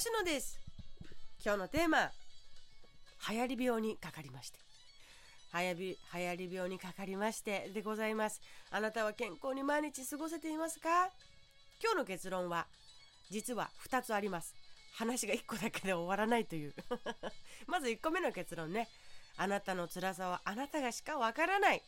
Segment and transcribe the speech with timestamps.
[0.00, 0.58] 吉野です。
[1.44, 2.10] 今日のテーマ
[3.30, 4.58] 流行り病にかかりまして。
[5.52, 8.40] 流行り流行り病にかかりましてでございます。
[8.70, 10.88] あなたは健康に毎日過ごせていますか？
[11.82, 12.64] 今日の結論は
[13.30, 14.54] 実は2つあります。
[14.94, 16.72] 話が1個だけで終わらないという。
[17.68, 18.88] まず1個目の結論ね。
[19.36, 21.82] あなたの辛さはあなたがしかわからない。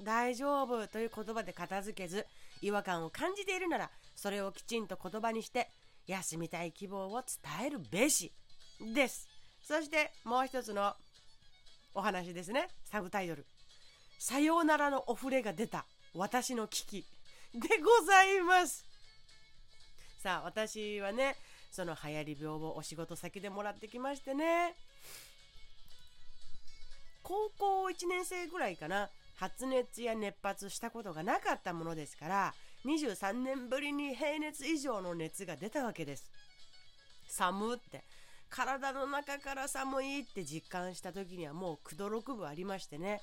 [0.00, 2.24] 大丈夫という言葉で片付けず
[2.62, 5.68] 違和感を感じているならそれをきちんと言葉にして
[6.08, 8.32] 休みたい希望を伝えるべし
[8.94, 9.28] です。
[9.62, 10.94] そしてもう一つの
[11.94, 12.68] お話ですね。
[12.84, 13.46] サブタイトル
[14.18, 15.84] 「さようならのお触れが出た
[16.14, 17.04] 私の危機」
[17.54, 18.84] でございます。
[20.22, 21.36] さあ私はね
[21.70, 24.74] その流行り病をお仕事先でもらってきましてね。
[27.22, 29.10] 高校1年生ぐらいかな。
[29.36, 32.54] 発熱や熱発したことがなかったものですから
[32.88, 36.30] 23年ぶりに平熱以上の熱が出たわけです。
[37.28, 38.02] 寒って。
[38.50, 43.20] 体の中から寒いって実感した時にはもうくどろく部ありましてね。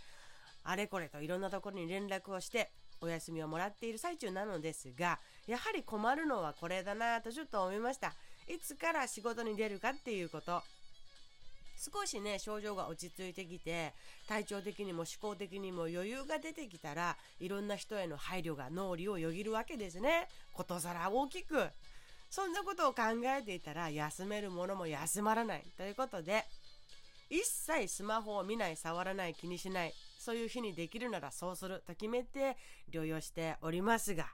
[0.63, 2.69] あれこれといろんなところに連絡をして
[3.01, 8.13] お休みをもらっている最中なのですがやはり困るのはこれだなとちょっと思いました。
[8.47, 10.61] いつから仕事に出るかっていうこと。
[11.77, 13.93] 少しね症状が落ち着いてきて
[14.27, 20.27] 体調的にも思考的にも余裕が出てきたらいろんな人への配慮が脳裏をよぎるわけですね。
[20.53, 21.67] ことさら大きく。
[22.29, 23.03] そんなことを考
[23.37, 25.63] えていたら休めるものも休まらない。
[25.77, 26.43] ということで
[27.29, 29.93] 一切スマホを見ない触らない気にしない。
[30.19, 31.83] そういう日にできるならそうする。
[31.85, 32.57] と決めて
[32.91, 34.27] 療養しておりますが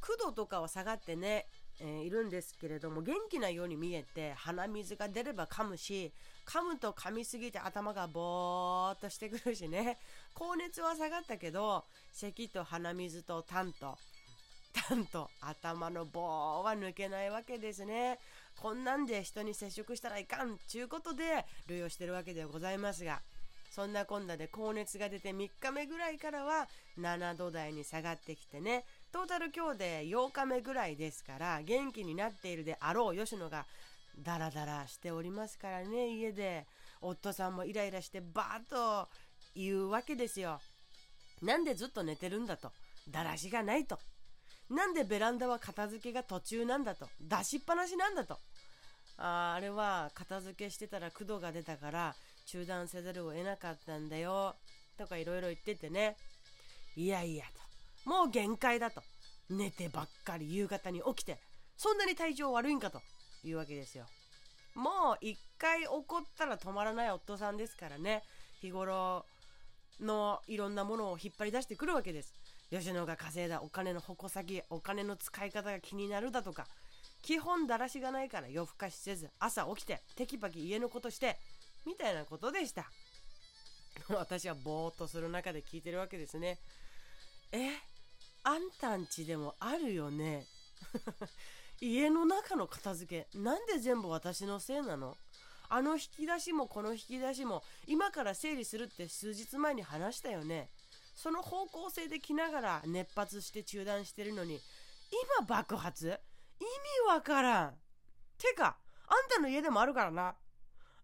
[0.00, 1.46] 9度とかは下がってね
[1.82, 6.12] えー、いるんですけれども元気なように見えて鼻水が出れば噛むし
[6.46, 9.98] 噛むと噛みすぎて頭がぼーっとしてくるしね。
[10.34, 13.96] 高熱は下がったけど咳と鼻水と痰と
[14.88, 18.18] 痰と頭の棒は抜けないわけですね。
[18.60, 23.22] こんなんで人に接触したらいかんちゅうことで療養してるわけでございますが
[23.70, 28.84] そんなこんなで高熱が出て3日目ぐらいからは7度台に下がってきてね。
[29.12, 33.66] トータル今日で8日目ぐらいですから元気になっているであろう吉野が
[34.18, 36.66] ダラダラしておりますからね家で。
[37.00, 39.08] 夫さんもイライラしてバーッと
[39.54, 40.60] 言うわけですよ。
[41.40, 42.72] なんでずっと寝てるんだと。
[43.08, 43.98] だらしがないと。
[44.68, 47.08] なんでベランダは片付けが途中なんだと。
[47.20, 48.38] 出しっぱなしなんだと。
[49.16, 52.14] ああれは片付けしてたら駆動が出たから
[52.50, 54.56] 中断せざるを得なかったんだよ。
[54.98, 56.16] とかいろいろ言っててね。
[56.96, 57.44] いやいや
[58.04, 58.10] と。
[58.10, 59.02] もう限界だと。
[59.48, 61.38] 寝てばっかり夕方に起きて。
[61.76, 63.00] そんなに体調悪いんかと。
[63.44, 64.04] いうわけですよ。
[64.74, 68.22] もう一回怒ったら止まらない夫さんですからね。
[68.60, 69.24] 日頃
[70.00, 72.34] のいろんなものを引っ張り出してくるわけです。
[72.70, 76.66] 吉野が稼いだお金の矛先お金の使い方が気になるだとか。
[77.22, 81.36] 基本だらしがないから夜更かしせず朝起きてテキパキ家のことして
[81.86, 82.90] みたいなことでした。
[84.10, 86.58] 私はぼーっとする中で聞いてるわけですね。
[87.52, 87.76] え
[88.42, 90.46] あんたんちでもあるよね？
[91.80, 95.16] 家の中の片付けなんで全部私のせいなの？
[95.68, 100.70] あの引き出しもこの引き出しも今から整理するって数日前に話したよね？
[101.14, 104.60] その方向性で来ながら熱発して中断してるのに
[105.38, 106.08] 今爆発？
[106.60, 107.78] 意味わからん。
[108.38, 108.76] てか
[109.06, 110.34] あんたの家でもあるからな。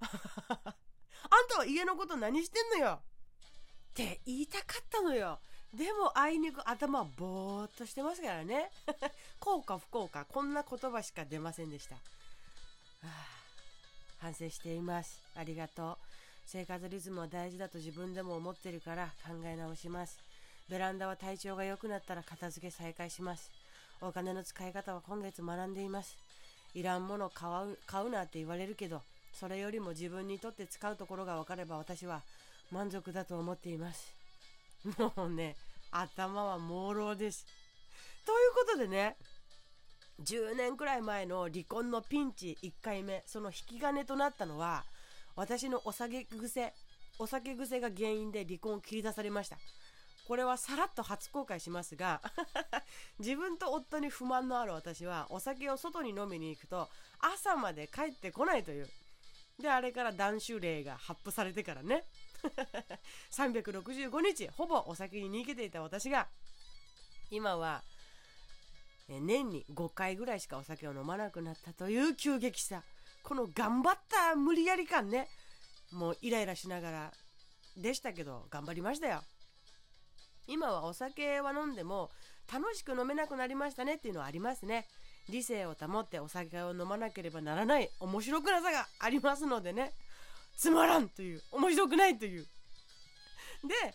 [0.01, 3.01] あんたは家のこと何してんのよ？
[3.01, 5.39] って言いたかったのよ。
[5.75, 8.71] でもあいにく頭はぼーっとしてますからね。
[9.41, 11.97] こうか不幸かこんな言葉しか出ませんでした、
[14.19, 15.23] 反省しています。
[15.35, 15.99] ありがとう。
[16.47, 20.19] 生活リズムは大事だと自分でも思ってるから考え直します。
[20.69, 23.51] ベランダは体調が良くなったら片付け再開します。
[24.01, 26.17] お金の使い方は今月学んでいます。
[26.75, 29.03] いらんもの買う買うなって言われるけど
[29.39, 32.23] それよりも自分にとって使うところが分かれば私は
[32.73, 34.15] 満足だと思っています。
[34.99, 35.57] もうね
[35.91, 37.45] 頭は朦朧です。
[38.25, 39.17] ということでね
[40.23, 44.85] 10年くらい前の離婚のピンチ1回目その引き金となったのは
[45.37, 46.73] 私のお酒癖
[47.19, 49.59] お酒癖が原因で離婚を切り出されました。
[50.27, 52.21] これはさらっと初公開しますが
[53.21, 56.89] 自分と夫に不満のある私はお酒を外に飲みに行くと
[57.21, 58.89] 朝まで帰ってこないという
[59.61, 62.05] であれから断酒令が発布されてからね。
[63.33, 66.29] 365日ほぼお酒に逃げていた私が
[67.31, 67.83] 今は
[69.09, 72.83] 年に5回ぐらいしかお酒を飲まなくなったという急激さ。
[73.23, 75.29] この頑張った無理やり感ね。
[75.93, 77.13] もうイライラしながら
[77.77, 79.23] でしたけど頑張りましたよ。
[80.47, 82.11] 今はお酒は飲んでも
[82.53, 84.87] 楽しく飲めなくなりましたねっていうのはありますね。
[85.29, 89.93] 理性を保ってお酒を飲まなければならない面白くなさがありますのでね。
[90.57, 92.47] つまらんという面白くないという。
[93.67, 93.95] で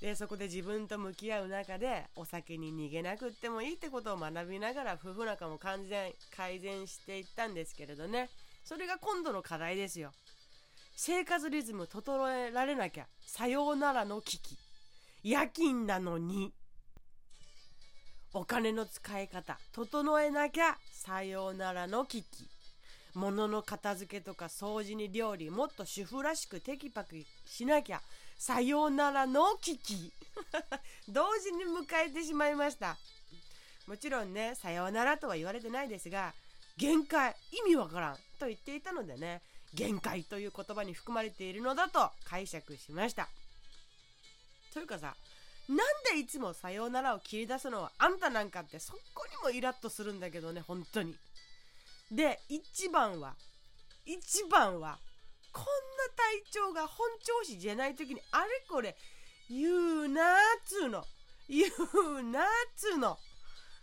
[0.00, 8.28] でそこで自分と向き合う中でお酒に逃げなくってもいいってことを学びながら夫婦仲も完全改善していったんですけれどね。
[8.64, 10.12] それが今度の課題ですよ。
[10.94, 14.58] 生活リズム整えられなきゃさようならの危機。
[15.22, 16.52] 夜勤なのに。
[18.36, 22.48] お金の使い方整えなきゃさようならの危機。
[23.14, 28.02] 物の片付けとか掃除に料理もっと主婦らしくテキパキしなきゃ
[28.36, 30.12] さようならの危機。
[31.08, 32.96] 同時に迎えてしまいました。
[33.86, 36.34] もちろんねさようならとは言われてないですが
[36.76, 39.42] 限界意味わからんと言っていたのでね
[39.74, 43.28] 限界という言葉に含まれているのだと解釈しました。
[44.72, 45.14] というかさ
[45.68, 45.78] なん
[46.12, 51.14] でいつもさようならを切り出すのはあんたなんかってそこにもイラッとするんだけどね本当に。
[52.10, 53.34] で一番は
[54.04, 54.98] 一番は
[55.52, 55.68] こんな
[56.14, 58.94] 体調が本調子じゃない時にあれこれ
[59.48, 60.24] 言うなー
[60.64, 61.04] つうの。
[61.48, 62.44] 言うなー
[62.76, 63.18] つうの。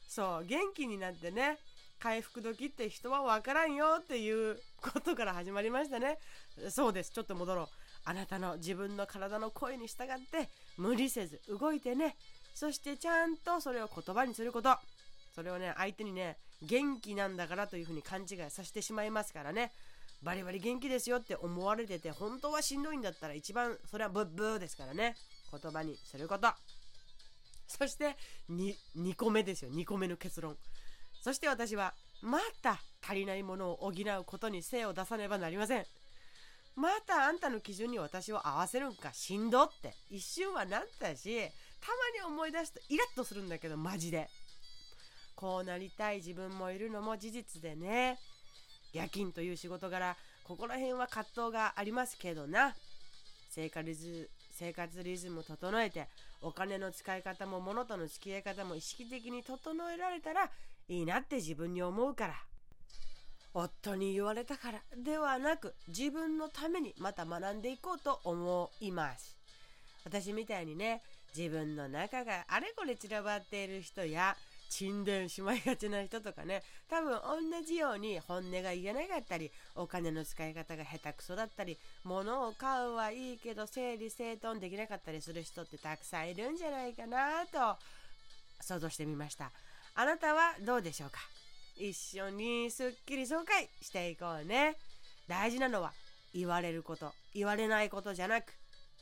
[0.08, 1.58] そう元気になってね
[2.00, 6.20] 回復時って人は分からんよっていうことから始まりましたね。
[6.70, 7.68] そうですちょっと戻ろう。
[8.06, 12.16] あなたの自分の体の声に従って無理せず動いてね。
[12.54, 14.76] そしてちゃんとそれを言葉にすること。
[15.34, 19.72] それをね相手にね元気なんだからというふうに勘違いさせてしまいますからね。
[20.22, 25.16] バリバリ元気ですよって思われてて本当はしんどいんだったら一番それはブッブーですからね。
[25.52, 26.48] 言葉にすること。
[27.68, 28.18] そして
[28.50, 29.72] 2, 2個目ですよ。
[29.72, 30.58] 2個目の結論。
[31.22, 35.86] そして私はまた足りないものを補うことに精を出さねばなりません。
[36.76, 39.14] またあんたの基準に私を合わせるんか？
[39.14, 39.94] しんどって。
[40.10, 41.52] 一瞬はなったし
[41.82, 41.88] た
[42.22, 44.30] まに思い出すとイラッとするんだけどマジで。
[45.36, 48.20] こうなりたい自分もいるのも事実でね。
[48.94, 52.74] 夜勤という仕事柄ここら辺は葛藤がありますけどな。
[53.50, 56.08] 生活リズ生活リズム整えて
[56.42, 60.50] お金の使い方も物との付き合い方も意識的に整えられたら
[60.88, 62.36] いいなって自分に思うから。
[63.54, 69.36] 夫に言われたからではなく自分のためにまた学んでいこうと思います。
[70.04, 71.02] 私みたいにね
[71.36, 74.36] 自分の中があれこれ散らばっている人や
[74.70, 77.12] 沈殿しまいがちな人とかね多分
[77.52, 87.78] 同じように本音が言えなかったりお金の使い方が下手くそだったり物を買うはいいけど整理整頓できなかったりする人ってたくさんいるんじゃないかなと
[88.62, 89.52] 想像してみました。
[89.96, 91.20] あなたはどうでしょうか？
[91.82, 94.76] 一緒にすっきり爽快していこうね。
[95.28, 95.94] 大事なのは
[96.32, 98.54] 言われること言われないことじゃなく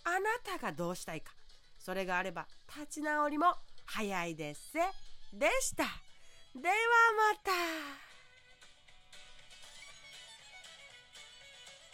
[0.05, 1.33] あなたがどうしたいか。
[1.77, 3.53] それがあれば立ち直りも
[3.85, 4.73] 早いです
[5.33, 5.83] でした。
[6.55, 6.73] では
[7.33, 8.08] また。